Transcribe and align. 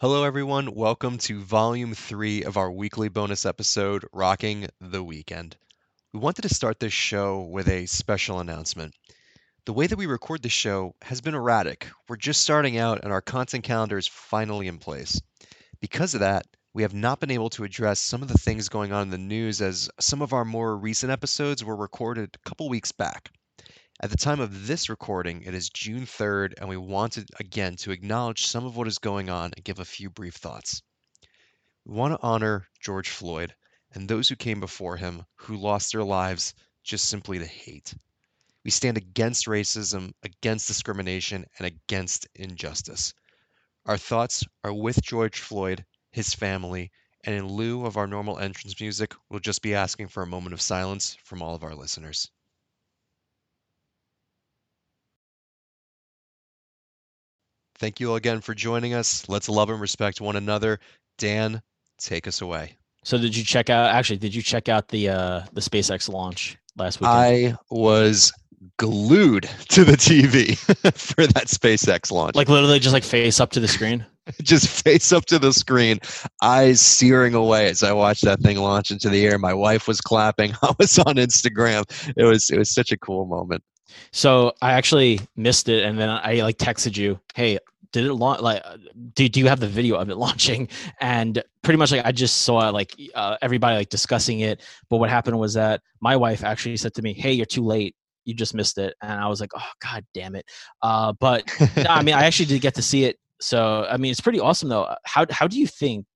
Hello, 0.00 0.22
everyone. 0.22 0.76
Welcome 0.76 1.18
to 1.18 1.40
volume 1.40 1.92
three 1.92 2.44
of 2.44 2.56
our 2.56 2.70
weekly 2.70 3.08
bonus 3.08 3.44
episode, 3.44 4.06
Rocking 4.12 4.68
the 4.80 5.02
Weekend. 5.02 5.56
We 6.12 6.20
wanted 6.20 6.42
to 6.42 6.54
start 6.54 6.78
this 6.78 6.92
show 6.92 7.40
with 7.40 7.66
a 7.66 7.86
special 7.86 8.38
announcement. 8.38 8.94
The 9.64 9.72
way 9.72 9.88
that 9.88 9.98
we 9.98 10.06
record 10.06 10.42
the 10.42 10.48
show 10.48 10.94
has 11.02 11.20
been 11.20 11.34
erratic. 11.34 11.88
We're 12.08 12.14
just 12.14 12.42
starting 12.42 12.78
out, 12.78 13.00
and 13.02 13.12
our 13.12 13.20
content 13.20 13.64
calendar 13.64 13.98
is 13.98 14.06
finally 14.06 14.68
in 14.68 14.78
place. 14.78 15.20
Because 15.80 16.14
of 16.14 16.20
that, 16.20 16.46
we 16.72 16.82
have 16.82 16.94
not 16.94 17.18
been 17.18 17.32
able 17.32 17.50
to 17.50 17.64
address 17.64 17.98
some 17.98 18.22
of 18.22 18.28
the 18.28 18.38
things 18.38 18.68
going 18.68 18.92
on 18.92 19.02
in 19.02 19.10
the 19.10 19.18
news 19.18 19.60
as 19.60 19.90
some 19.98 20.22
of 20.22 20.32
our 20.32 20.44
more 20.44 20.76
recent 20.76 21.10
episodes 21.10 21.64
were 21.64 21.74
recorded 21.74 22.36
a 22.36 22.48
couple 22.48 22.68
weeks 22.68 22.92
back. 22.92 23.32
At 24.00 24.10
the 24.10 24.16
time 24.16 24.38
of 24.38 24.68
this 24.68 24.88
recording, 24.88 25.42
it 25.42 25.54
is 25.54 25.70
June 25.70 26.06
3rd, 26.06 26.54
and 26.58 26.68
we 26.68 26.76
wanted 26.76 27.30
again 27.40 27.74
to 27.78 27.90
acknowledge 27.90 28.46
some 28.46 28.64
of 28.64 28.76
what 28.76 28.86
is 28.86 28.98
going 28.98 29.28
on 29.28 29.50
and 29.56 29.64
give 29.64 29.80
a 29.80 29.84
few 29.84 30.08
brief 30.08 30.36
thoughts. 30.36 30.82
We 31.84 31.94
want 31.94 32.14
to 32.14 32.22
honor 32.24 32.68
George 32.78 33.08
Floyd 33.08 33.56
and 33.90 34.08
those 34.08 34.28
who 34.28 34.36
came 34.36 34.60
before 34.60 34.98
him 34.98 35.26
who 35.34 35.56
lost 35.56 35.90
their 35.90 36.04
lives 36.04 36.54
just 36.84 37.08
simply 37.08 37.40
to 37.40 37.44
hate. 37.44 37.92
We 38.62 38.70
stand 38.70 38.98
against 38.98 39.46
racism, 39.46 40.12
against 40.22 40.68
discrimination, 40.68 41.46
and 41.58 41.66
against 41.66 42.28
injustice. 42.36 43.14
Our 43.84 43.98
thoughts 43.98 44.44
are 44.62 44.72
with 44.72 45.02
George 45.02 45.40
Floyd, 45.40 45.84
his 46.12 46.32
family, 46.34 46.92
and 47.24 47.34
in 47.34 47.48
lieu 47.48 47.84
of 47.84 47.96
our 47.96 48.06
normal 48.06 48.38
entrance 48.38 48.80
music, 48.80 49.12
we'll 49.28 49.40
just 49.40 49.60
be 49.60 49.74
asking 49.74 50.06
for 50.06 50.22
a 50.22 50.26
moment 50.26 50.52
of 50.52 50.60
silence 50.60 51.16
from 51.24 51.42
all 51.42 51.56
of 51.56 51.64
our 51.64 51.74
listeners. 51.74 52.30
Thank 57.78 58.00
you 58.00 58.10
all 58.10 58.16
again 58.16 58.40
for 58.40 58.54
joining 58.54 58.94
us. 58.94 59.28
Let's 59.28 59.48
love 59.48 59.70
and 59.70 59.80
respect 59.80 60.20
one 60.20 60.36
another. 60.36 60.80
Dan, 61.16 61.62
take 61.98 62.26
us 62.26 62.40
away. 62.40 62.76
So 63.04 63.18
did 63.18 63.36
you 63.36 63.44
check 63.44 63.70
out 63.70 63.90
actually 63.90 64.18
did 64.18 64.34
you 64.34 64.42
check 64.42 64.68
out 64.68 64.88
the 64.88 65.08
uh 65.08 65.42
the 65.52 65.60
SpaceX 65.60 66.08
launch 66.08 66.58
last 66.76 67.00
week? 67.00 67.08
I 67.08 67.56
was 67.70 68.32
glued 68.76 69.48
to 69.68 69.84
the 69.84 69.92
TV 69.92 70.56
for 70.94 71.26
that 71.26 71.46
SpaceX 71.46 72.10
launch. 72.10 72.34
Like 72.34 72.48
literally 72.48 72.80
just 72.80 72.92
like 72.92 73.04
face 73.04 73.40
up 73.40 73.50
to 73.52 73.60
the 73.60 73.68
screen? 73.68 74.04
just 74.42 74.84
face 74.84 75.12
up 75.12 75.24
to 75.26 75.38
the 75.38 75.52
screen, 75.52 75.98
eyes 76.42 76.80
searing 76.80 77.34
away 77.34 77.68
as 77.68 77.82
I 77.82 77.92
watched 77.92 78.24
that 78.24 78.40
thing 78.40 78.58
launch 78.58 78.90
into 78.90 79.08
the 79.08 79.24
air. 79.24 79.38
My 79.38 79.54
wife 79.54 79.88
was 79.88 80.00
clapping. 80.00 80.52
I 80.62 80.74
was 80.78 80.98
on 80.98 81.16
Instagram. 81.16 81.84
It 82.16 82.24
was 82.24 82.50
it 82.50 82.58
was 82.58 82.72
such 82.72 82.92
a 82.92 82.98
cool 82.98 83.26
moment. 83.26 83.62
So 84.12 84.52
I 84.62 84.72
actually 84.72 85.20
missed 85.36 85.68
it, 85.68 85.84
and 85.84 85.98
then 85.98 86.08
I 86.08 86.40
like 86.42 86.58
texted 86.58 86.96
you, 86.96 87.20
"Hey, 87.34 87.58
did 87.92 88.04
it 88.04 88.14
launch? 88.14 88.40
Like, 88.40 88.62
do, 89.14 89.28
do 89.28 89.40
you 89.40 89.48
have 89.48 89.60
the 89.60 89.68
video 89.68 89.96
of 89.96 90.10
it 90.10 90.16
launching?" 90.26 90.68
And 91.00 91.42
pretty 91.62 91.78
much 91.78 91.92
like 91.92 92.04
I 92.04 92.12
just 92.12 92.38
saw 92.38 92.70
like 92.70 92.94
uh, 93.14 93.36
everybody 93.42 93.76
like 93.76 93.88
discussing 93.88 94.40
it. 94.40 94.62
But 94.88 94.98
what 94.98 95.10
happened 95.10 95.38
was 95.38 95.54
that 95.54 95.82
my 96.00 96.16
wife 96.16 96.44
actually 96.44 96.76
said 96.76 96.94
to 96.94 97.02
me, 97.02 97.12
"Hey, 97.12 97.32
you're 97.32 97.46
too 97.46 97.64
late. 97.64 97.94
You 98.24 98.34
just 98.34 98.54
missed 98.54 98.78
it." 98.78 98.94
And 99.02 99.12
I 99.12 99.28
was 99.28 99.40
like, 99.40 99.50
"Oh 99.56 99.70
God 99.80 100.04
damn 100.14 100.34
it!" 100.34 100.46
Uh, 100.82 101.12
but 101.18 101.44
I 101.88 102.02
mean, 102.02 102.14
I 102.14 102.24
actually 102.24 102.46
did 102.46 102.60
get 102.60 102.74
to 102.76 102.82
see 102.82 103.04
it. 103.04 103.18
So 103.40 103.86
I 103.88 103.96
mean, 103.96 104.10
it's 104.10 104.20
pretty 104.20 104.40
awesome 104.40 104.68
though. 104.68 104.94
How 105.04 105.26
how 105.30 105.46
do 105.46 105.58
you 105.58 105.66
think 105.66 106.06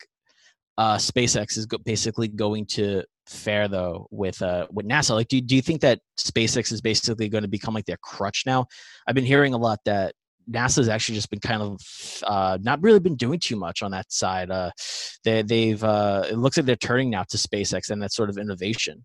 uh, 0.79 0.97
SpaceX 0.97 1.57
is 1.57 1.67
go- 1.67 1.79
basically 1.79 2.29
going 2.29 2.67
to 2.67 3.05
fare 3.27 3.69
though 3.69 4.07
with 4.11 4.43
uh 4.43 4.67
with 4.71 4.87
NASA? 4.87 5.11
Like, 5.11 5.29
do 5.29 5.41
do 5.41 5.57
you 5.57 5.63
think 5.63 5.81
that 5.83 6.01
SpaceX 6.19 6.73
is 6.73 6.81
basically 6.81 7.29
going 7.29 7.43
to 7.43 7.49
become 7.49 7.75
like 7.75 7.87
their 7.87 7.99
crutch 8.03 8.45
now? 8.47 8.67
I've 9.07 9.15
been 9.15 9.25
hearing 9.25 9.55
a 9.55 9.59
lot 9.59 9.81
that 9.85 10.15
NASA's 10.51 10.89
actually 10.89 11.15
just 11.15 11.31
been 11.31 11.41
kind 11.41 11.63
of 11.63 11.81
uh, 12.25 12.59
not 12.61 12.83
really 12.83 13.01
been 13.01 13.17
doing 13.17 13.39
too 13.39 13.57
much 13.57 13.83
on 13.83 13.93
that 13.93 14.13
side. 14.13 14.51
Uh, 14.51 14.71
they, 15.25 15.43
they've 15.43 15.83
uh, 15.83 16.25
it 16.29 16.37
looks 16.37 16.57
like 16.57 16.67
they're 16.67 16.77
turning 16.77 17.11
now 17.11 17.25
to 17.25 17.37
SpaceX 17.37 17.91
and 17.91 18.03
that 18.03 18.13
sort 18.13 18.31
of 18.31 18.39
innovation. 18.39 19.05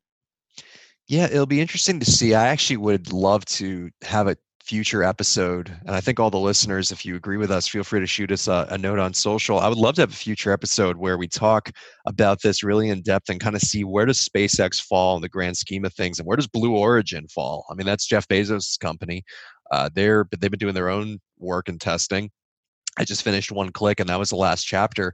Yeah, 1.07 1.25
it'll 1.25 1.45
be 1.45 1.61
interesting 1.61 1.99
to 1.99 2.05
see. 2.05 2.33
I 2.33 2.47
actually 2.47 2.77
would 2.77 3.13
love 3.13 3.45
to 3.45 3.89
have 4.03 4.27
a 4.27 4.35
future 4.67 5.01
episode, 5.01 5.73
and 5.85 5.95
I 5.95 6.01
think 6.01 6.19
all 6.19 6.29
the 6.29 6.37
listeners, 6.37 6.91
if 6.91 7.05
you 7.05 7.15
agree 7.15 7.37
with 7.37 7.51
us, 7.51 7.69
feel 7.69 7.85
free 7.85 8.01
to 8.01 8.05
shoot 8.05 8.33
us 8.33 8.49
a, 8.49 8.67
a, 8.69 8.77
note 8.77 8.99
on 8.99 9.13
social. 9.13 9.59
I 9.59 9.69
would 9.69 9.77
love 9.77 9.95
to 9.95 10.01
have 10.01 10.11
a 10.11 10.15
future 10.15 10.51
episode 10.51 10.97
where 10.97 11.17
we 11.17 11.29
talk 11.29 11.71
about 12.05 12.41
this 12.41 12.65
really 12.65 12.89
in 12.89 13.01
depth 13.01 13.29
and 13.29 13.39
kind 13.39 13.55
of 13.55 13.61
see 13.61 13.85
where 13.85 14.05
does 14.05 14.19
SpaceX 14.19 14.81
fall 14.81 15.15
in 15.15 15.21
the 15.21 15.29
grand 15.29 15.55
scheme 15.55 15.85
of 15.85 15.93
things, 15.93 16.19
and 16.19 16.27
where 16.27 16.35
does 16.35 16.47
Blue 16.47 16.75
Origin 16.75 17.29
fall. 17.29 17.65
I 17.71 17.75
mean, 17.75 17.85
that's 17.85 18.05
Jeff 18.05 18.27
Bezos' 18.27 18.77
company. 18.77 19.23
Uh, 19.71 19.89
they're 19.93 20.27
they've 20.37 20.51
been 20.51 20.59
doing 20.59 20.75
their 20.75 20.89
own 20.89 21.19
work 21.39 21.69
and 21.69 21.79
testing. 21.79 22.29
I 22.99 23.05
just 23.05 23.23
finished 23.23 23.53
one 23.53 23.71
click, 23.71 24.01
and 24.01 24.09
that 24.09 24.19
was 24.19 24.31
the 24.31 24.35
last 24.35 24.65
chapter 24.65 25.13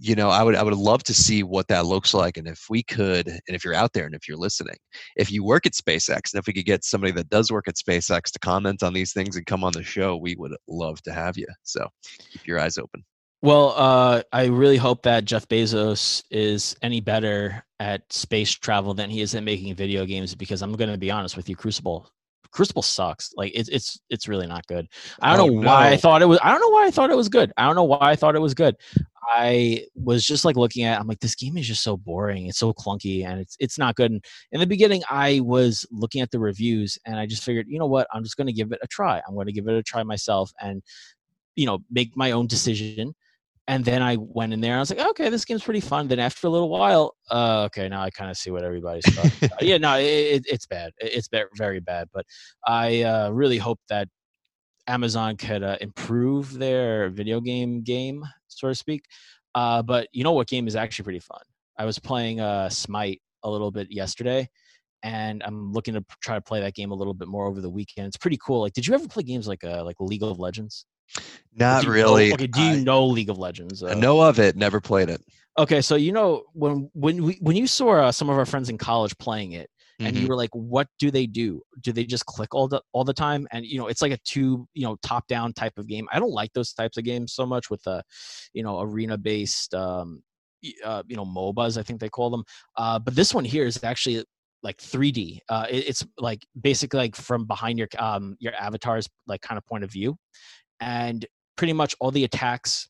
you 0.00 0.14
know 0.14 0.30
i 0.30 0.42
would 0.42 0.54
i 0.54 0.62
would 0.62 0.74
love 0.74 1.02
to 1.02 1.14
see 1.14 1.42
what 1.42 1.68
that 1.68 1.86
looks 1.86 2.14
like 2.14 2.36
and 2.36 2.46
if 2.46 2.66
we 2.70 2.82
could 2.82 3.26
and 3.28 3.40
if 3.48 3.64
you're 3.64 3.74
out 3.74 3.92
there 3.92 4.06
and 4.06 4.14
if 4.14 4.28
you're 4.28 4.36
listening 4.36 4.76
if 5.16 5.30
you 5.30 5.44
work 5.44 5.66
at 5.66 5.72
spacex 5.72 6.32
and 6.32 6.38
if 6.38 6.46
we 6.46 6.52
could 6.52 6.64
get 6.64 6.84
somebody 6.84 7.12
that 7.12 7.28
does 7.28 7.50
work 7.50 7.68
at 7.68 7.76
spacex 7.76 8.30
to 8.30 8.38
comment 8.38 8.82
on 8.82 8.92
these 8.92 9.12
things 9.12 9.36
and 9.36 9.46
come 9.46 9.64
on 9.64 9.72
the 9.72 9.82
show 9.82 10.16
we 10.16 10.34
would 10.36 10.54
love 10.68 11.00
to 11.02 11.12
have 11.12 11.36
you. 11.36 11.46
So 11.62 11.86
keep 12.30 12.46
your 12.46 12.60
eyes 12.60 12.78
open. 12.78 13.04
Well 13.42 13.74
uh, 13.76 14.22
i 14.32 14.46
really 14.46 14.76
hope 14.76 15.02
that 15.04 15.24
jeff 15.24 15.46
bezos 15.48 16.24
is 16.30 16.74
any 16.82 17.00
better 17.00 17.64
at 17.78 18.12
space 18.12 18.50
travel 18.52 18.94
than 18.94 19.10
he 19.10 19.20
is 19.20 19.34
at 19.34 19.44
making 19.44 19.74
video 19.76 20.04
games 20.04 20.34
because 20.34 20.60
i'm 20.60 20.72
going 20.72 20.90
to 20.90 20.98
be 20.98 21.10
honest 21.10 21.36
with 21.36 21.48
you 21.48 21.54
crucible 21.54 22.10
Crucible 22.50 22.82
sucks. 22.82 23.32
Like 23.36 23.52
it's 23.54 23.68
it's 23.68 24.00
it's 24.10 24.28
really 24.28 24.46
not 24.46 24.66
good. 24.66 24.88
I 25.20 25.36
don't 25.36 25.50
oh, 25.50 25.52
know 25.54 25.68
why 25.68 25.88
no. 25.88 25.94
I 25.94 25.96
thought 25.96 26.22
it 26.22 26.26
was. 26.26 26.38
I 26.42 26.50
don't 26.50 26.60
know 26.60 26.68
why 26.68 26.86
I 26.86 26.90
thought 26.90 27.10
it 27.10 27.16
was 27.16 27.28
good. 27.28 27.52
I 27.56 27.66
don't 27.66 27.76
know 27.76 27.84
why 27.84 27.98
I 28.00 28.16
thought 28.16 28.34
it 28.34 28.40
was 28.40 28.54
good. 28.54 28.76
I 29.30 29.84
was 29.94 30.24
just 30.24 30.44
like 30.44 30.56
looking 30.56 30.84
at. 30.84 30.98
I'm 30.98 31.06
like, 31.06 31.20
this 31.20 31.34
game 31.34 31.58
is 31.58 31.66
just 31.66 31.82
so 31.82 31.96
boring. 31.96 32.46
It's 32.46 32.58
so 32.58 32.72
clunky, 32.72 33.26
and 33.26 33.40
it's 33.40 33.56
it's 33.60 33.78
not 33.78 33.96
good. 33.96 34.10
And 34.10 34.24
in 34.52 34.60
the 34.60 34.66
beginning, 34.66 35.02
I 35.10 35.40
was 35.40 35.86
looking 35.90 36.22
at 36.22 36.30
the 36.30 36.38
reviews, 36.38 36.98
and 37.04 37.16
I 37.16 37.26
just 37.26 37.44
figured, 37.44 37.66
you 37.68 37.78
know 37.78 37.86
what? 37.86 38.06
I'm 38.12 38.24
just 38.24 38.36
going 38.36 38.46
to 38.46 38.52
give 38.52 38.72
it 38.72 38.78
a 38.82 38.86
try. 38.86 39.20
I'm 39.26 39.34
going 39.34 39.46
to 39.46 39.52
give 39.52 39.68
it 39.68 39.74
a 39.74 39.82
try 39.82 40.02
myself, 40.02 40.50
and 40.60 40.82
you 41.56 41.66
know, 41.66 41.80
make 41.90 42.16
my 42.16 42.30
own 42.30 42.46
decision. 42.46 43.14
And 43.68 43.84
then 43.84 44.02
I 44.02 44.16
went 44.16 44.54
in 44.54 44.62
there. 44.62 44.72
and 44.72 44.78
I 44.78 44.80
was 44.80 44.90
like, 44.90 45.06
okay, 45.10 45.28
this 45.28 45.44
game's 45.44 45.62
pretty 45.62 45.80
fun. 45.80 46.08
Then 46.08 46.18
after 46.18 46.46
a 46.46 46.50
little 46.50 46.70
while, 46.70 47.14
uh, 47.30 47.64
okay, 47.66 47.86
now 47.86 48.00
I 48.00 48.08
kind 48.08 48.30
of 48.30 48.36
see 48.38 48.50
what 48.50 48.64
everybody's 48.64 49.04
talking 49.14 49.30
about. 49.42 49.62
Yeah, 49.62 49.76
no, 49.76 49.98
it, 49.98 50.42
it's 50.46 50.66
bad. 50.66 50.92
It's 50.98 51.28
very 51.54 51.80
bad. 51.80 52.08
But 52.12 52.24
I 52.66 53.02
uh, 53.02 53.28
really 53.28 53.58
hope 53.58 53.78
that 53.90 54.08
Amazon 54.86 55.36
could 55.36 55.62
uh, 55.62 55.76
improve 55.82 56.54
their 56.58 57.10
video 57.10 57.42
game 57.42 57.82
game, 57.82 58.24
so 58.48 58.68
to 58.68 58.74
speak. 58.74 59.04
Uh, 59.54 59.82
but 59.82 60.08
you 60.12 60.24
know 60.24 60.32
what 60.32 60.48
game 60.48 60.66
is 60.66 60.74
actually 60.74 61.04
pretty 61.04 61.20
fun? 61.20 61.42
I 61.76 61.84
was 61.84 61.98
playing 61.98 62.40
uh, 62.40 62.70
Smite 62.70 63.20
a 63.42 63.50
little 63.50 63.70
bit 63.70 63.92
yesterday, 63.92 64.48
and 65.02 65.42
I'm 65.44 65.72
looking 65.72 65.92
to 65.92 66.04
try 66.22 66.36
to 66.36 66.40
play 66.40 66.60
that 66.62 66.74
game 66.74 66.90
a 66.90 66.94
little 66.94 67.14
bit 67.14 67.28
more 67.28 67.46
over 67.46 67.60
the 67.60 67.68
weekend. 67.68 68.06
It's 68.06 68.16
pretty 68.16 68.38
cool. 68.42 68.62
Like, 68.62 68.72
did 68.72 68.86
you 68.86 68.94
ever 68.94 69.06
play 69.06 69.24
games 69.24 69.46
like 69.46 69.62
uh, 69.62 69.84
like 69.84 69.96
League 70.00 70.22
of 70.22 70.38
Legends? 70.38 70.86
Not 71.54 71.84
really. 71.84 72.28
Know, 72.28 72.34
okay, 72.34 72.46
do 72.46 72.60
you 72.60 72.70
I, 72.70 72.82
know 72.82 73.06
League 73.06 73.30
of 73.30 73.38
Legends? 73.38 73.82
Uh, 73.82 73.88
I 73.88 73.94
know 73.94 74.20
of 74.20 74.38
it. 74.38 74.56
Never 74.56 74.80
played 74.80 75.08
it. 75.08 75.20
Okay, 75.58 75.80
so 75.80 75.96
you 75.96 76.12
know 76.12 76.44
when 76.52 76.88
when 76.94 77.22
we 77.24 77.38
when 77.40 77.56
you 77.56 77.66
saw 77.66 77.92
uh, 77.92 78.12
some 78.12 78.30
of 78.30 78.38
our 78.38 78.46
friends 78.46 78.68
in 78.68 78.78
college 78.78 79.16
playing 79.18 79.52
it, 79.52 79.68
and 80.00 80.14
mm-hmm. 80.14 80.22
you 80.22 80.28
were 80.28 80.36
like 80.36 80.50
what 80.52 80.86
do 80.98 81.10
they 81.10 81.26
do 81.26 81.60
do 81.80 81.92
they 81.92 82.04
just 82.04 82.26
click 82.26 82.54
all 82.54 82.68
the 82.68 82.80
all 82.92 83.04
the 83.04 83.12
time 83.12 83.46
and 83.52 83.66
you 83.66 83.78
know 83.78 83.88
it's 83.88 84.02
like 84.02 84.12
a 84.12 84.18
two 84.24 84.66
you 84.74 84.84
know 84.84 84.96
top 85.02 85.26
down 85.26 85.52
type 85.52 85.76
of 85.76 85.86
game 85.86 86.06
i 86.12 86.18
don't 86.18 86.32
like 86.32 86.52
those 86.52 86.72
types 86.72 86.96
of 86.96 87.04
games 87.04 87.32
so 87.32 87.44
much 87.44 87.70
with 87.70 87.84
a 87.86 88.02
you 88.52 88.62
know 88.62 88.80
arena 88.80 89.16
based 89.18 89.74
um 89.74 90.22
uh, 90.84 91.02
you 91.06 91.16
know 91.16 91.24
mobas 91.24 91.78
i 91.78 91.82
think 91.82 92.00
they 92.00 92.08
call 92.08 92.30
them 92.30 92.44
uh 92.76 92.98
but 92.98 93.14
this 93.14 93.34
one 93.34 93.44
here 93.44 93.64
is 93.64 93.82
actually 93.84 94.24
like 94.62 94.78
3d 94.78 95.38
uh 95.48 95.66
it, 95.70 95.88
it's 95.88 96.04
like 96.18 96.44
basically 96.60 96.98
like 96.98 97.16
from 97.16 97.46
behind 97.46 97.78
your 97.78 97.88
um 97.98 98.36
your 98.40 98.54
avatar's 98.54 99.08
like 99.26 99.40
kind 99.40 99.58
of 99.58 99.66
point 99.66 99.84
of 99.84 99.90
view 99.90 100.16
and 100.80 101.24
pretty 101.56 101.72
much 101.72 101.94
all 102.00 102.10
the 102.10 102.24
attacks 102.24 102.88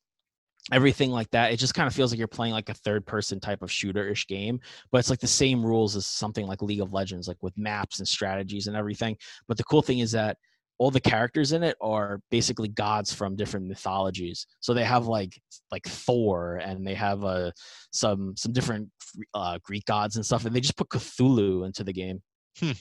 everything 0.72 1.10
like 1.10 1.30
that. 1.30 1.52
It 1.52 1.56
just 1.56 1.74
kind 1.74 1.86
of 1.86 1.94
feels 1.94 2.12
like 2.12 2.18
you're 2.18 2.28
playing 2.28 2.52
like 2.52 2.68
a 2.68 2.74
third 2.74 3.06
person 3.06 3.40
type 3.40 3.62
of 3.62 3.72
shooter 3.72 4.08
ish 4.08 4.26
game, 4.26 4.60
but 4.90 4.98
it's 4.98 5.10
like 5.10 5.20
the 5.20 5.26
same 5.26 5.64
rules 5.64 5.96
as 5.96 6.06
something 6.06 6.46
like 6.46 6.62
League 6.62 6.80
of 6.80 6.92
Legends, 6.92 7.28
like 7.28 7.42
with 7.42 7.56
maps 7.56 7.98
and 7.98 8.08
strategies 8.08 8.66
and 8.66 8.76
everything. 8.76 9.16
But 9.46 9.56
the 9.56 9.64
cool 9.64 9.82
thing 9.82 10.00
is 10.00 10.12
that 10.12 10.36
all 10.78 10.90
the 10.90 11.00
characters 11.00 11.52
in 11.52 11.64
it 11.64 11.76
are 11.80 12.20
basically 12.30 12.68
gods 12.68 13.12
from 13.12 13.34
different 13.34 13.66
mythologies. 13.66 14.46
So 14.60 14.74
they 14.74 14.84
have 14.84 15.06
like 15.06 15.40
like 15.72 15.84
Thor 15.86 16.56
and 16.56 16.86
they 16.86 16.94
have 16.94 17.24
uh, 17.24 17.50
some 17.90 18.34
some 18.36 18.52
different 18.52 18.88
uh, 19.34 19.58
Greek 19.62 19.84
gods 19.86 20.16
and 20.16 20.24
stuff, 20.24 20.44
and 20.44 20.54
they 20.54 20.60
just 20.60 20.76
put 20.76 20.88
Cthulhu 20.88 21.66
into 21.66 21.82
the 21.82 21.92
game. 21.92 22.22
Hmm. 22.58 22.72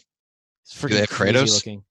It's 0.64 0.76
freaking 0.76 0.90
Do 0.90 0.94
they 0.96 1.00
have 1.02 1.10
Kratos? 1.10 1.56
Looking. 1.56 1.84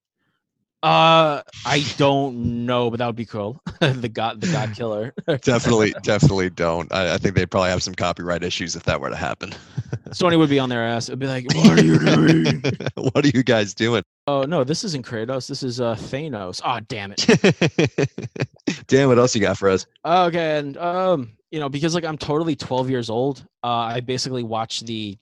Uh, 0.86 1.42
I 1.64 1.84
don't 1.96 2.64
know, 2.64 2.90
but 2.90 2.98
that 3.00 3.06
would 3.06 3.16
be 3.16 3.24
cool. 3.24 3.60
the 3.80 4.08
god, 4.08 4.40
the 4.40 4.52
god 4.52 4.72
killer. 4.76 5.12
definitely, 5.42 5.92
definitely 6.04 6.48
don't. 6.48 6.92
I, 6.92 7.14
I, 7.14 7.18
think 7.18 7.34
they'd 7.34 7.50
probably 7.50 7.70
have 7.70 7.82
some 7.82 7.96
copyright 7.96 8.44
issues 8.44 8.76
if 8.76 8.84
that 8.84 9.00
were 9.00 9.10
to 9.10 9.16
happen. 9.16 9.50
Sony 10.10 10.38
would 10.38 10.48
be 10.48 10.60
on 10.60 10.68
their 10.68 10.86
ass. 10.86 11.08
It'd 11.08 11.18
be 11.18 11.26
like, 11.26 11.44
"What 11.56 11.80
are 11.80 11.84
you 11.84 11.98
doing?" 11.98 12.62
what 12.94 13.24
are 13.24 13.30
you 13.34 13.42
guys 13.42 13.74
doing? 13.74 14.04
oh 14.28 14.44
no, 14.44 14.62
this 14.62 14.84
isn't 14.84 15.04
Kratos. 15.04 15.48
This 15.48 15.64
is 15.64 15.80
uh 15.80 15.96
Thanos. 15.96 16.62
Oh 16.64 16.78
damn 16.86 17.12
it. 17.16 18.86
Dan, 18.86 19.08
what 19.08 19.18
else 19.18 19.34
you 19.34 19.40
got 19.40 19.58
for 19.58 19.68
us? 19.68 19.86
Okay, 20.04 20.58
and 20.58 20.76
um, 20.76 21.32
you 21.50 21.58
know, 21.58 21.68
because 21.68 21.96
like 21.96 22.04
I'm 22.04 22.16
totally 22.16 22.54
12 22.54 22.90
years 22.90 23.10
old, 23.10 23.44
uh, 23.64 23.66
I 23.66 23.98
basically 23.98 24.44
watch 24.44 24.82
the 24.82 25.18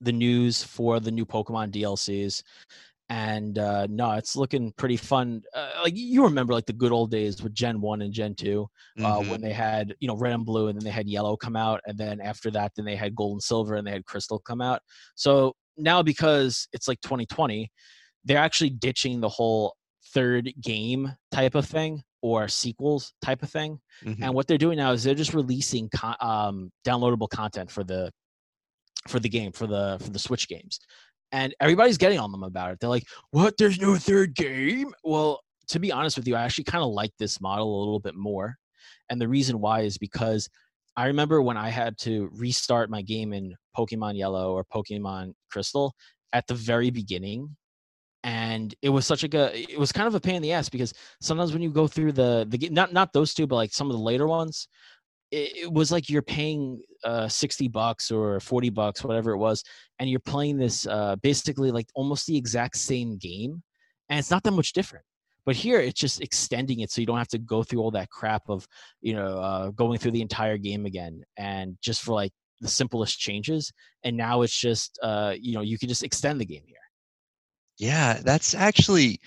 the 0.00 0.12
news 0.12 0.62
for 0.62 0.98
the 0.98 1.10
new 1.10 1.26
Pokemon 1.26 1.72
DLCs, 1.72 2.42
and 3.10 3.58
uh, 3.58 3.86
no, 3.88 4.12
it's 4.12 4.36
looking 4.36 4.72
pretty 4.76 4.96
fun. 4.96 5.42
Uh, 5.54 5.70
like 5.82 5.94
you 5.96 6.22
remember, 6.24 6.52
like 6.52 6.66
the 6.66 6.72
good 6.72 6.92
old 6.92 7.10
days 7.10 7.42
with 7.42 7.54
Gen 7.54 7.80
One 7.80 8.02
and 8.02 8.12
Gen 8.12 8.34
2 8.34 8.68
uh, 8.98 9.18
Mhm. 9.20 9.28
when 9.28 9.40
they 9.40 9.52
had 9.52 9.94
you 10.00 10.08
know 10.08 10.16
Red 10.16 10.34
and 10.34 10.44
Blue, 10.44 10.68
and 10.68 10.78
then 10.78 10.84
they 10.84 10.90
had 10.90 11.08
Yellow 11.08 11.36
come 11.36 11.56
out, 11.56 11.80
and 11.86 11.96
then 11.96 12.20
after 12.20 12.50
that, 12.52 12.72
then 12.76 12.84
they 12.84 12.96
had 12.96 13.14
Gold 13.14 13.32
and 13.36 13.42
Silver, 13.42 13.74
and 13.76 13.86
they 13.86 13.92
had 13.92 14.04
Crystal 14.04 14.38
come 14.38 14.60
out. 14.60 14.82
So 15.14 15.54
now, 15.76 16.02
because 16.02 16.68
it's 16.72 16.88
like 16.88 17.00
2020, 17.02 17.70
they're 18.24 18.38
actually 18.38 18.70
ditching 18.70 19.20
the 19.20 19.28
whole 19.28 19.74
third 20.12 20.50
game 20.60 21.12
type 21.30 21.54
of 21.54 21.66
thing 21.66 22.02
or 22.22 22.48
sequels 22.48 23.12
type 23.22 23.42
of 23.42 23.50
thing 23.50 23.78
Mhm. 24.04 24.22
and 24.22 24.34
what 24.34 24.46
they're 24.48 24.56
doing 24.58 24.76
now 24.78 24.90
is 24.90 25.04
they're 25.04 25.14
just 25.14 25.34
releasing 25.34 25.88
con- 25.90 26.16
um, 26.20 26.72
downloadable 26.84 27.28
content 27.28 27.70
for 27.70 27.84
the 27.84 28.10
for 29.06 29.20
the 29.20 29.28
game 29.28 29.52
for 29.52 29.66
the 29.66 29.98
for 30.00 30.10
the 30.10 30.18
switch 30.18 30.48
games 30.48 30.80
and 31.32 31.54
everybody's 31.60 31.98
getting 31.98 32.18
on 32.18 32.32
them 32.32 32.42
about 32.42 32.72
it. 32.72 32.78
They're 32.80 32.90
like 32.90 33.06
what? 33.30 33.56
There's 33.56 33.80
no 33.80 33.96
third 33.96 34.34
game? 34.34 34.92
Well 35.04 35.40
to 35.68 35.78
be 35.78 35.92
honest 35.92 36.16
with 36.16 36.26
you 36.26 36.34
i 36.34 36.42
actually 36.42 36.64
kind 36.64 36.82
of 36.82 36.90
like 36.90 37.12
this 37.18 37.40
model 37.40 37.76
a 37.76 37.80
little 37.80 38.00
bit 38.00 38.14
more 38.14 38.56
and 39.10 39.20
the 39.20 39.28
reason 39.28 39.60
why 39.60 39.80
is 39.80 39.96
because 39.96 40.48
i 40.96 41.06
remember 41.06 41.40
when 41.40 41.56
i 41.56 41.68
had 41.68 41.96
to 41.98 42.28
restart 42.32 42.90
my 42.90 43.02
game 43.02 43.32
in 43.32 43.54
pokemon 43.76 44.16
yellow 44.16 44.52
or 44.52 44.64
pokemon 44.64 45.32
crystal 45.50 45.94
at 46.32 46.46
the 46.46 46.54
very 46.54 46.90
beginning 46.90 47.56
and 48.24 48.74
it 48.82 48.88
was 48.88 49.06
such 49.06 49.22
a 49.22 49.28
good 49.28 49.54
it 49.54 49.78
was 49.78 49.92
kind 49.92 50.08
of 50.08 50.14
a 50.14 50.20
pain 50.20 50.34
in 50.34 50.42
the 50.42 50.52
ass 50.52 50.68
because 50.68 50.92
sometimes 51.20 51.52
when 51.52 51.62
you 51.62 51.70
go 51.70 51.86
through 51.86 52.10
the 52.10 52.46
the 52.48 52.68
not 52.70 52.92
not 52.92 53.12
those 53.12 53.32
two 53.32 53.46
but 53.46 53.54
like 53.54 53.72
some 53.72 53.88
of 53.88 53.96
the 53.96 54.02
later 54.02 54.26
ones 54.26 54.68
it, 55.30 55.56
it 55.64 55.72
was 55.72 55.92
like 55.92 56.08
you're 56.08 56.22
paying 56.22 56.80
uh 57.04 57.28
60 57.28 57.68
bucks 57.68 58.10
or 58.10 58.40
40 58.40 58.70
bucks 58.70 59.04
whatever 59.04 59.32
it 59.32 59.38
was 59.38 59.62
and 59.98 60.08
you're 60.08 60.20
playing 60.20 60.56
this 60.56 60.86
uh 60.86 61.16
basically 61.16 61.70
like 61.70 61.86
almost 61.94 62.26
the 62.26 62.36
exact 62.36 62.76
same 62.76 63.16
game 63.18 63.62
and 64.08 64.18
it's 64.18 64.30
not 64.30 64.42
that 64.44 64.52
much 64.52 64.72
different. 64.72 65.04
But 65.44 65.56
here 65.56 65.80
it's 65.80 65.98
just 65.98 66.20
extending 66.20 66.80
it 66.80 66.90
so 66.90 67.00
you 67.00 67.06
don't 67.06 67.18
have 67.18 67.28
to 67.28 67.38
go 67.38 67.62
through 67.62 67.80
all 67.80 67.90
that 67.92 68.10
crap 68.10 68.42
of 68.48 68.66
you 69.00 69.14
know 69.14 69.38
uh 69.38 69.70
going 69.70 69.98
through 69.98 70.10
the 70.12 70.22
entire 70.22 70.58
game 70.58 70.84
again 70.84 71.22
and 71.36 71.78
just 71.80 72.02
for 72.02 72.12
like 72.12 72.32
the 72.60 72.68
simplest 72.68 73.18
changes 73.18 73.72
and 74.04 74.16
now 74.16 74.42
it's 74.42 74.58
just 74.58 74.98
uh 75.02 75.34
you 75.38 75.54
know 75.54 75.62
you 75.62 75.78
can 75.78 75.88
just 75.88 76.02
extend 76.02 76.40
the 76.40 76.46
game 76.46 76.64
here. 76.66 76.76
Yeah, 77.78 78.20
that's 78.24 78.54
actually 78.54 79.20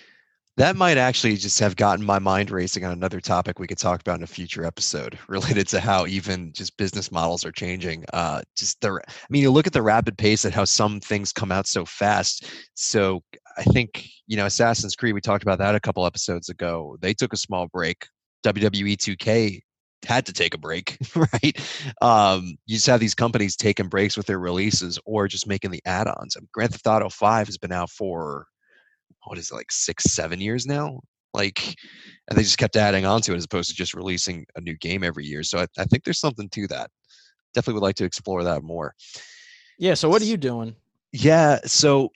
that 0.62 0.76
might 0.76 1.00
actually 1.00 1.36
just 1.38 1.60
have 1.60 1.76
gotten 1.76 2.06
my 2.06 2.20
mind 2.20 2.52
racing 2.52 2.86
on 2.86 2.92
another 2.92 3.20
topic 3.20 3.58
we 3.58 3.66
could 3.66 3.80
talk 3.80 4.00
about 4.00 4.20
in 4.20 4.24
a 4.24 4.28
future 4.28 4.64
episode 4.64 5.18
related 5.28 5.68
to 5.68 5.80
how 5.80 6.06
even 6.06 6.54
just 6.54 6.78
business 6.78 7.12
models 7.12 7.44
are 7.44 7.52
changing. 7.52 8.06
Uh, 8.14 8.44
just 8.56 8.80
the, 8.82 8.92
I 8.92 9.26
mean, 9.32 9.42
you 9.42 9.50
look 9.50 9.66
at 9.66 9.74
the 9.74 9.82
rapid 9.82 10.20
pace 10.20 10.46
at 10.46 10.54
how 10.54 10.66
some 10.66 11.00
things 11.00 11.34
come 11.34 11.52
out 11.52 11.66
so 11.66 11.84
fast. 11.84 12.46
So 12.76 13.24
I 13.58 13.64
think 13.64 14.08
you 14.28 14.38
know, 14.38 14.46
Assassin's 14.46 14.96
Creed. 14.96 15.16
We 15.16 15.20
talked 15.20 15.42
about 15.42 15.58
that 15.58 15.74
a 15.74 15.80
couple 15.80 16.06
episodes 16.06 16.48
ago. 16.48 16.96
They 17.02 17.16
took 17.16 17.34
a 17.34 17.38
small 17.38 17.68
break. 17.68 18.06
WWE 18.46 18.98
2K 18.98 19.62
had 20.06 20.28
to 20.28 20.34
take 20.34 20.54
a 20.54 20.60
break, 20.60 20.96
right? 21.16 21.94
Um, 22.04 22.56
you 22.68 22.76
just 22.76 22.88
have 22.88 23.00
these 23.00 23.16
companies 23.16 23.56
taking 23.56 23.90
breaks 23.90 24.16
with 24.16 24.28
their 24.28 24.40
releases 24.40 25.00
or 25.06 25.28
just 25.28 25.48
making 25.48 25.72
the 25.72 25.82
add-ons. 25.86 26.38
I 26.38 26.40
mean, 26.40 26.50
Grand 26.54 26.72
Theft 26.72 26.86
Auto 26.86 27.10
5 27.10 27.48
has 27.48 27.58
been 27.58 27.72
out 27.72 27.90
for 27.90 28.46
what 29.26 29.38
is 29.38 29.52
it, 29.52 29.56
like 29.56 29.72
six, 29.72 30.06
seven 30.06 30.40
years 30.40 30.66
now? 30.66 31.00
Like, 31.34 31.76
and 32.30 32.38
they 32.38 32.44
just 32.44 32.58
kept 32.58 32.76
adding 32.76 33.06
on 33.06 33.22
to 33.22 33.34
it 33.34 33.38
as 33.38 33.46
opposed 33.46 33.70
to 33.70 33.76
just 33.76 33.94
releasing 33.94 34.46
a 34.56 34.62
new 34.62 34.76
game 34.78 35.04
every 35.04 35.26
year. 35.26 35.44
So 35.44 35.60
I, 35.60 35.68
I 35.78 35.86
think 35.86 36.04
there's 36.04 36.20
something 36.20 36.50
to 36.50 36.68
that. 36.68 36.90
Definitely 37.54 37.76
would 37.76 37.88
like 37.88 37.96
to 37.96 38.06
explore 38.06 38.44
that 38.44 38.64
more. 38.64 38.94
yeah 39.80 39.94
so 39.94 40.10
what 40.10 40.22
are 40.22 40.26
you 40.26 40.38
doing 40.38 40.76
Yeah. 41.12 41.60
So, 41.66 42.10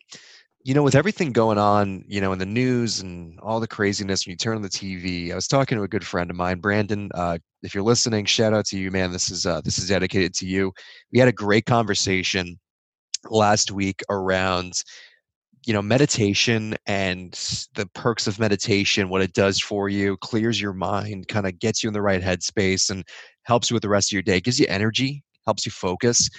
you 0.64 0.74
know, 0.74 0.84
with 0.84 0.96
everything 0.96 1.32
going 1.32 1.58
on, 1.58 2.04
you 2.08 2.22
know, 2.22 2.32
in 2.34 2.40
the 2.40 2.46
news 2.46 3.02
and 3.02 3.40
all 3.42 3.60
the 3.60 3.68
craziness 3.68 4.26
when 4.26 4.32
you 4.32 4.38
turn 4.38 4.56
on 4.56 4.62
the 4.62 4.70
TV, 4.70 5.32
I 5.32 5.36
was 5.36 5.48
talking 5.48 5.78
to 5.78 5.84
a 5.84 5.88
good 5.88 6.06
friend 6.06 6.30
of 6.30 6.36
mine, 6.36 6.60
Brandon. 6.60 7.10
Uh, 7.14 7.38
if 7.62 7.76
you're 7.76 7.84
listening, 7.84 8.26
shout 8.26 8.54
out 8.54 8.66
to 8.68 8.78
you, 8.78 8.90
man. 8.90 9.12
This 9.12 9.30
is 9.30 9.46
uh, 9.46 9.62
this 9.62 9.78
is 9.78 9.90
dedicated 9.90 10.34
to 10.36 10.48
you. 10.48 10.72
We 11.12 11.20
had 11.20 11.28
a 11.28 11.34
great 11.34 11.66
conversation 11.66 12.60
last 13.30 13.72
week 13.72 14.02
around 14.10 14.84
you 15.66 15.74
know 15.74 15.82
meditation 15.82 16.76
and 16.86 17.34
the 17.74 17.88
perks 17.94 18.28
of 18.28 18.40
meditation 18.40 19.10
what 19.10 19.22
it 19.22 19.34
does 19.34 19.60
for 19.60 19.90
you 19.90 20.16
clears 20.18 20.62
your 20.62 20.74
mind 20.74 21.28
kind 21.28 21.48
of 21.48 21.60
gets 21.60 21.84
you 21.84 21.88
in 21.88 21.94
the 21.94 22.02
right 22.02 22.22
headspace 22.22 22.90
and 22.90 23.04
helps 23.44 23.70
you 23.70 23.74
with 23.74 23.84
the 23.84 23.90
rest 23.90 24.10
of 24.10 24.14
your 24.14 24.22
day 24.22 24.40
gives 24.40 24.60
you 24.60 24.66
energy 24.70 25.24
helps 25.46 25.66
you 25.66 25.72
focus 25.72 26.30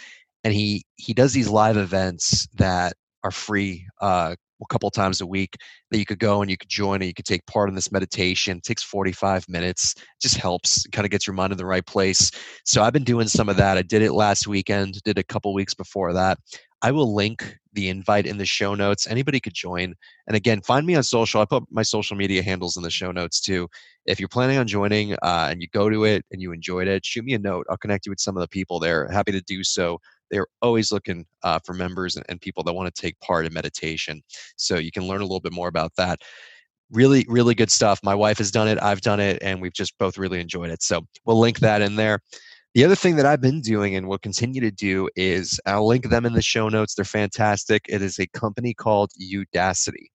and 0.44 0.54
he 0.54 0.84
he 0.96 1.12
does 1.12 1.32
these 1.32 1.48
live 1.48 1.76
events 1.76 2.46
that 2.54 2.94
are 3.24 3.30
free 3.32 3.84
uh, 4.00 4.34
a 4.62 4.66
couple 4.66 4.90
times 4.90 5.20
a 5.20 5.26
week 5.26 5.56
that 5.90 5.98
you 5.98 6.06
could 6.06 6.18
go 6.18 6.40
and 6.40 6.50
you 6.50 6.56
could 6.56 6.68
join 6.68 6.96
and 6.96 7.06
you 7.06 7.14
could 7.14 7.26
take 7.26 7.44
part 7.46 7.68
in 7.68 7.74
this 7.74 7.92
meditation. 7.92 8.58
It 8.58 8.62
takes 8.62 8.82
45 8.82 9.48
minutes 9.48 9.94
it 9.96 10.04
just 10.20 10.36
helps 10.36 10.86
kind 10.92 11.04
of 11.04 11.10
gets 11.10 11.26
your 11.26 11.34
mind 11.34 11.52
in 11.52 11.58
the 11.58 11.66
right 11.66 11.84
place. 11.84 12.30
So 12.64 12.82
i've 12.82 12.92
been 12.92 13.04
doing 13.04 13.28
some 13.28 13.48
of 13.48 13.56
that. 13.56 13.76
I 13.76 13.82
did 13.82 14.02
it 14.02 14.12
last 14.12 14.46
weekend 14.46 15.02
did 15.02 15.18
a 15.18 15.24
couple 15.24 15.52
weeks 15.52 15.74
before 15.74 16.12
that 16.14 16.38
I 16.86 16.92
will 16.92 17.12
link 17.12 17.58
the 17.72 17.88
invite 17.88 18.26
in 18.26 18.38
the 18.38 18.46
show 18.46 18.76
notes. 18.76 19.08
Anybody 19.08 19.40
could 19.40 19.54
join. 19.54 19.96
And 20.28 20.36
again, 20.36 20.60
find 20.60 20.86
me 20.86 20.94
on 20.94 21.02
social. 21.02 21.40
I 21.40 21.44
put 21.44 21.64
my 21.68 21.82
social 21.82 22.16
media 22.16 22.44
handles 22.44 22.76
in 22.76 22.84
the 22.84 22.92
show 22.92 23.10
notes 23.10 23.40
too. 23.40 23.66
If 24.06 24.20
you're 24.20 24.28
planning 24.28 24.56
on 24.56 24.68
joining 24.68 25.14
uh, 25.14 25.48
and 25.50 25.60
you 25.60 25.66
go 25.72 25.90
to 25.90 26.04
it 26.04 26.24
and 26.30 26.40
you 26.40 26.52
enjoyed 26.52 26.86
it, 26.86 27.04
shoot 27.04 27.24
me 27.24 27.34
a 27.34 27.40
note. 27.40 27.66
I'll 27.68 27.76
connect 27.76 28.06
you 28.06 28.10
with 28.10 28.20
some 28.20 28.36
of 28.36 28.40
the 28.40 28.46
people 28.46 28.78
there. 28.78 29.08
Happy 29.08 29.32
to 29.32 29.40
do 29.40 29.64
so. 29.64 29.98
They're 30.30 30.46
always 30.62 30.92
looking 30.92 31.26
uh, 31.42 31.58
for 31.66 31.74
members 31.74 32.14
and, 32.14 32.24
and 32.28 32.40
people 32.40 32.62
that 32.62 32.72
want 32.72 32.94
to 32.94 33.02
take 33.02 33.18
part 33.18 33.46
in 33.46 33.52
meditation. 33.52 34.22
So 34.54 34.76
you 34.76 34.92
can 34.92 35.08
learn 35.08 35.22
a 35.22 35.24
little 35.24 35.40
bit 35.40 35.52
more 35.52 35.66
about 35.66 35.90
that. 35.96 36.20
Really, 36.92 37.26
really 37.28 37.56
good 37.56 37.72
stuff. 37.72 37.98
My 38.04 38.14
wife 38.14 38.38
has 38.38 38.52
done 38.52 38.68
it. 38.68 38.80
I've 38.80 39.00
done 39.00 39.18
it, 39.18 39.42
and 39.42 39.60
we've 39.60 39.72
just 39.72 39.98
both 39.98 40.18
really 40.18 40.38
enjoyed 40.38 40.70
it. 40.70 40.84
So 40.84 41.04
we'll 41.24 41.40
link 41.40 41.58
that 41.58 41.82
in 41.82 41.96
there. 41.96 42.20
The 42.76 42.84
other 42.84 42.94
thing 42.94 43.16
that 43.16 43.24
I've 43.24 43.40
been 43.40 43.62
doing 43.62 43.96
and 43.96 44.06
will 44.06 44.18
continue 44.18 44.60
to 44.60 44.70
do 44.70 45.08
is 45.16 45.58
I'll 45.64 45.86
link 45.86 46.10
them 46.10 46.26
in 46.26 46.34
the 46.34 46.42
show 46.42 46.68
notes. 46.68 46.94
They're 46.94 47.06
fantastic. 47.06 47.86
It 47.88 48.02
is 48.02 48.18
a 48.18 48.26
company 48.26 48.74
called 48.74 49.12
Udacity. 49.18 50.08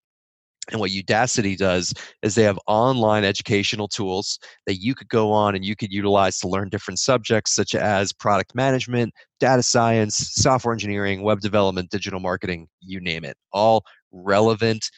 And 0.70 0.78
what 0.78 0.92
Udacity 0.92 1.56
does 1.56 1.92
is 2.22 2.36
they 2.36 2.44
have 2.44 2.60
online 2.68 3.24
educational 3.24 3.88
tools 3.88 4.38
that 4.66 4.76
you 4.76 4.94
could 4.94 5.08
go 5.08 5.32
on 5.32 5.56
and 5.56 5.64
you 5.64 5.74
could 5.74 5.92
utilize 5.92 6.38
to 6.38 6.46
learn 6.46 6.68
different 6.68 7.00
subjects 7.00 7.52
such 7.52 7.74
as 7.74 8.12
product 8.12 8.54
management, 8.54 9.12
data 9.40 9.64
science, 9.64 10.30
software 10.34 10.72
engineering, 10.72 11.24
web 11.24 11.40
development, 11.40 11.90
digital 11.90 12.20
marketing, 12.20 12.68
you 12.80 13.00
name 13.00 13.24
it. 13.24 13.36
All 13.52 13.82
relevant, 14.12 14.88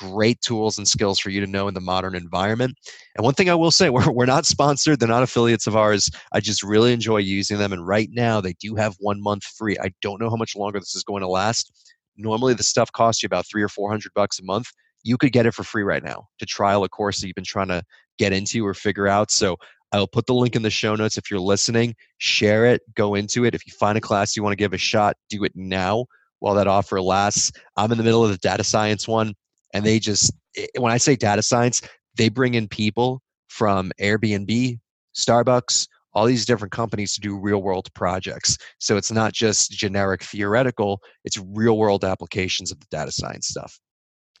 great 0.00 0.40
tools 0.40 0.78
and 0.78 0.88
skills 0.88 1.18
for 1.18 1.28
you 1.28 1.40
to 1.40 1.46
know 1.46 1.68
in 1.68 1.74
the 1.74 1.80
modern 1.80 2.14
environment. 2.14 2.74
And 3.14 3.24
one 3.24 3.34
thing 3.34 3.50
I 3.50 3.54
will 3.54 3.70
say, 3.70 3.90
we're, 3.90 4.10
we're 4.10 4.26
not 4.26 4.46
sponsored, 4.46 4.98
they're 4.98 5.08
not 5.08 5.22
affiliates 5.22 5.66
of 5.66 5.76
ours. 5.76 6.10
I 6.32 6.40
just 6.40 6.62
really 6.62 6.92
enjoy 6.92 7.18
using 7.18 7.58
them. 7.58 7.72
And 7.72 7.86
right 7.86 8.08
now, 8.10 8.40
they 8.40 8.54
do 8.54 8.74
have 8.76 8.96
one 8.98 9.22
month 9.22 9.44
free. 9.44 9.76
I 9.80 9.92
don't 10.00 10.20
know 10.20 10.30
how 10.30 10.36
much 10.36 10.56
longer 10.56 10.80
this 10.80 10.94
is 10.94 11.04
going 11.04 11.20
to 11.20 11.28
last. 11.28 11.94
Normally, 12.16 12.54
the 12.54 12.64
stuff 12.64 12.90
costs 12.92 13.22
you 13.22 13.26
about 13.26 13.46
three 13.46 13.62
or 13.62 13.68
400 13.68 14.12
bucks 14.14 14.38
a 14.38 14.44
month. 14.44 14.68
You 15.02 15.16
could 15.16 15.32
get 15.32 15.46
it 15.46 15.54
for 15.54 15.64
free 15.64 15.82
right 15.82 16.02
now 16.02 16.28
to 16.38 16.46
trial 16.46 16.84
a 16.84 16.88
course 16.88 17.20
that 17.20 17.26
you've 17.26 17.34
been 17.34 17.44
trying 17.44 17.68
to 17.68 17.82
get 18.18 18.32
into 18.32 18.66
or 18.66 18.74
figure 18.74 19.08
out. 19.08 19.30
So 19.30 19.56
I'll 19.92 20.06
put 20.06 20.26
the 20.26 20.34
link 20.34 20.54
in 20.54 20.62
the 20.62 20.70
show 20.70 20.94
notes. 20.94 21.16
If 21.16 21.30
you're 21.30 21.40
listening, 21.40 21.94
share 22.18 22.66
it, 22.66 22.82
go 22.94 23.14
into 23.14 23.44
it. 23.44 23.54
If 23.54 23.66
you 23.66 23.72
find 23.72 23.96
a 23.96 24.00
class 24.00 24.36
you 24.36 24.42
want 24.42 24.52
to 24.52 24.56
give 24.56 24.72
a 24.72 24.78
shot, 24.78 25.16
do 25.30 25.42
it 25.44 25.52
now 25.54 26.04
while 26.40 26.54
that 26.54 26.66
offer 26.66 27.00
lasts. 27.00 27.52
I'm 27.76 27.92
in 27.92 27.98
the 27.98 28.04
middle 28.04 28.24
of 28.24 28.30
the 28.30 28.38
data 28.38 28.64
science 28.64 29.08
one 29.08 29.34
and 29.74 29.84
they 29.84 29.98
just 29.98 30.32
eh, 30.56 30.66
eh, 30.74 30.80
when 30.80 30.92
i 30.92 30.96
say 30.98 31.16
data 31.16 31.42
science 31.42 31.82
they 32.16 32.28
bring 32.28 32.54
in 32.54 32.68
people 32.68 33.22
from 33.48 33.92
airbnb 34.00 34.78
starbucks 35.14 35.86
all 36.12 36.26
these 36.26 36.44
different 36.44 36.72
companies 36.72 37.14
to 37.14 37.20
do 37.20 37.38
real 37.38 37.62
world 37.62 37.92
projects. 37.94 38.56
So 38.78 38.96
it's 38.96 39.12
not 39.12 39.32
just 39.32 39.70
generic 39.70 40.22
theoretical 40.22 41.00
it's 41.24 41.38
real 41.38 41.78
world 41.78 42.04
applications 42.04 42.72
of 42.72 42.80
the 42.80 42.86
data 42.90 43.12
science 43.12 43.48
stuff. 43.48 43.78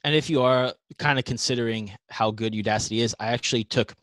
And 0.02 0.14
if 0.14 0.30
you 0.30 0.42
are 0.42 0.72
kind 0.98 1.18
of 1.18 1.24
considering 1.24 1.92
how 2.08 2.30
good 2.30 2.52
udacity 2.52 2.98
is 2.98 3.14
i 3.20 3.28
actually 3.28 3.64
took 3.64 3.94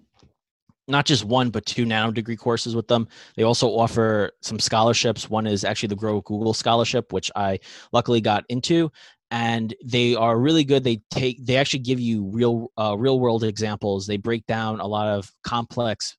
not 0.87 1.05
just 1.05 1.25
one 1.25 1.49
but 1.49 1.65
two 1.65 1.85
nano 1.85 2.11
degree 2.11 2.37
courses 2.37 2.73
with 2.75 2.87
them. 2.87 3.07
They 3.35 3.43
also 3.43 3.67
offer 3.67 4.31
some 4.41 4.57
scholarships. 4.57 5.29
One 5.29 5.45
is 5.45 5.65
actually 5.65 5.87
the 5.87 5.97
grow 5.97 6.21
google 6.21 6.53
scholarship 6.53 7.11
which 7.11 7.31
i 7.35 7.59
luckily 7.91 8.21
got 8.21 8.45
into 8.49 8.91
and 9.31 9.73
they 9.83 10.15
are 10.15 10.39
really 10.39 10.63
good 10.63 10.83
they 10.83 11.01
take 11.11 11.45
they 11.45 11.57
actually 11.57 11.79
give 11.79 11.99
you 11.99 12.23
real 12.31 12.71
uh, 12.77 12.95
real 12.97 13.19
world 13.19 13.43
examples 13.43 14.07
they 14.07 14.17
break 14.17 14.45
down 14.45 14.79
a 14.79 14.87
lot 14.87 15.07
of 15.07 15.31
complex 15.43 16.15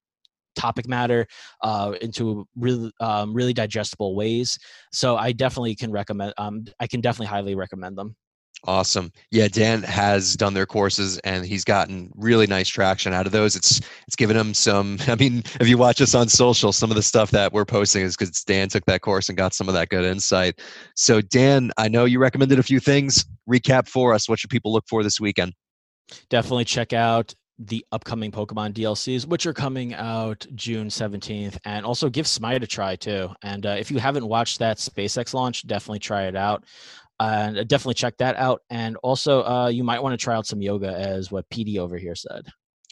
topic 0.59 0.89
matter 0.89 1.27
uh, 1.63 1.95
into 2.03 2.47
really 2.57 2.91
um, 3.01 3.33
really 3.33 3.53
digestible 3.53 4.15
ways. 4.15 4.59
So 4.93 5.17
I 5.17 5.33
definitely 5.33 5.75
can 5.77 5.93
recommend. 5.93 6.35
Um, 6.37 6.65
I 6.81 6.87
can 6.87 7.01
definitely 7.01 7.29
highly 7.29 7.55
recommend 7.55 7.97
them. 7.97 8.17
Awesome. 8.65 9.13
Yeah, 9.31 9.47
Dan 9.47 9.85
has 9.85 10.35
done 10.35 10.53
their 10.53 10.67
courses 10.67 11.19
and 11.19 11.47
he's 11.47 11.65
gotten 11.65 12.11
really 12.17 12.47
nice 12.47 12.69
traction 12.69 13.13
out 13.13 13.25
of 13.25 13.31
those. 13.31 13.55
It's 13.55 13.81
it's 14.07 14.17
given 14.17 14.37
him 14.37 14.53
some 14.53 14.99
I 15.07 15.15
mean, 15.15 15.45
if 15.61 15.69
you 15.69 15.79
watch 15.79 16.01
us 16.01 16.15
on 16.15 16.29
social, 16.29 16.73
some 16.73 16.91
of 16.91 16.97
the 16.97 17.03
stuff 17.03 17.31
that 17.31 17.53
we're 17.53 17.65
posting 17.65 18.03
is 18.03 18.17
cuz 18.17 18.43
Dan 18.45 18.69
took 18.69 18.85
that 18.87 19.01
course 19.01 19.29
and 19.29 19.39
got 19.39 19.55
some 19.55 19.69
of 19.69 19.75
that 19.75 19.91
good 19.91 20.05
insight. 20.05 20.61
So 20.97 21.21
Dan, 21.21 21.71
I 21.79 21.89
know 21.89 22.05
you 22.05 22.19
recommended 22.19 22.59
a 22.59 22.65
few 22.65 22.81
things. 22.81 23.25
Recap 23.49 23.87
for 23.87 24.13
us. 24.13 24.29
What 24.29 24.41
should 24.41 24.51
people 24.51 24.73
look 24.73 24.85
for 24.89 25.05
this 25.05 25.21
weekend? 25.21 25.53
Definitely 26.29 26.65
check 26.65 26.93
out 26.93 27.35
the 27.61 27.85
upcoming 27.91 28.31
Pokemon 28.31 28.73
DLCs, 28.73 29.27
which 29.27 29.45
are 29.45 29.53
coming 29.53 29.93
out 29.95 30.47
June 30.55 30.89
17th, 30.89 31.59
and 31.65 31.85
also 31.85 32.09
give 32.09 32.27
Smite 32.27 32.63
a 32.63 32.69
try 32.69 32.95
too. 32.95 33.31
And 33.43 33.67
uh, 33.67 33.71
if 33.71 33.91
you 33.91 33.99
haven't 33.99 34.27
watched 34.27 34.61
that 34.61 34.79
SpaceX 34.79 35.35
launch, 35.35 35.67
definitely 35.67 35.99
try 35.99 36.27
it 36.27 36.37
out 36.37 36.65
and 37.21 37.59
uh, 37.59 37.65
definitely 37.65 37.95
check 37.95 38.17
that 38.19 38.37
out. 38.37 38.63
And 38.71 38.97
also, 39.03 39.43
uh, 39.45 39.69
you 39.69 39.85
might 39.85 40.03
want 40.03 40.19
to 40.19 40.23
try 40.23 40.35
out 40.35 40.47
some 40.47 40.63
yoga, 40.63 40.89
as 40.89 41.31
what 41.31 41.49
PD 41.51 41.79
over 41.79 41.97
here 41.97 42.15
said. 42.15 42.47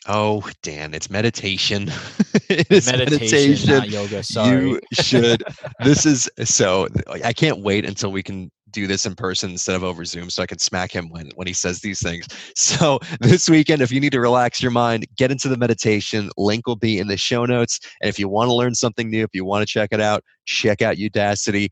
Oh, 0.09 0.49
Dan, 0.63 0.95
it's 0.95 1.11
meditation. 1.11 1.85
it's 2.49 2.87
meditation, 2.87 3.19
meditation, 3.19 3.71
not 3.71 3.89
yoga. 3.91 4.23
Sorry. 4.23 4.69
You 4.69 4.81
should. 4.93 5.43
this 5.83 6.07
is 6.07 6.31
so. 6.45 6.89
I 7.25 7.33
can't 7.33 7.63
wait 7.63 7.85
until 7.85 8.13
we 8.13 8.23
can 8.23 8.51
do 8.71 8.87
this 8.87 9.07
in 9.07 9.15
person 9.15 9.51
instead 9.51 9.75
of 9.75 9.83
over 9.83 10.05
Zoom, 10.05 10.29
so 10.31 10.43
I 10.43 10.47
can 10.47 10.59
smack 10.59 10.93
him 10.93 11.09
when 11.09 11.31
when 11.35 11.47
he 11.47 11.53
says 11.53 11.81
these 11.81 12.01
things. 12.01 12.27
So 12.57 12.99
this 13.21 13.49
weekend, 13.49 13.81
if 13.81 13.93
you 13.93 14.01
need 14.01 14.13
to 14.13 14.21
relax 14.21 14.63
your 14.63 14.71
mind, 14.71 15.07
get 15.17 15.31
into 15.31 15.49
the 15.49 15.57
meditation. 15.57 16.31
Link 16.37 16.67
will 16.67 16.77
be 16.77 16.99
in 16.99 17.07
the 17.07 17.17
show 17.17 17.45
notes. 17.45 17.81
And 18.01 18.09
if 18.09 18.19
you 18.19 18.29
want 18.29 18.49
to 18.49 18.55
learn 18.55 18.75
something 18.75 19.09
new, 19.09 19.23
if 19.23 19.31
you 19.35 19.45
want 19.45 19.63
to 19.63 19.73
check 19.73 19.91
it 19.93 20.01
out, 20.01 20.25
check 20.47 20.83
out 20.83 20.97
Udacity. 20.97 21.69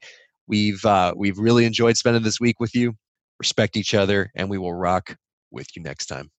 We've 0.46 0.84
uh, 0.84 1.14
we've 1.16 1.38
really 1.38 1.64
enjoyed 1.64 1.96
spending 1.96 2.22
this 2.22 2.40
week 2.40 2.60
with 2.60 2.74
you. 2.74 2.94
Respect 3.38 3.76
each 3.76 3.94
other, 3.94 4.30
and 4.34 4.48
we 4.48 4.58
will 4.58 4.74
rock 4.74 5.16
with 5.50 5.68
you 5.76 5.82
next 5.82 6.06
time. 6.06 6.30